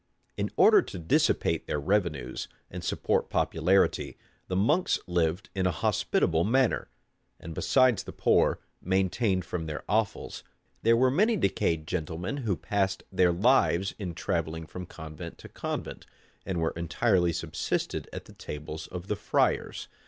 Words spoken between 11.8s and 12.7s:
gentlemen who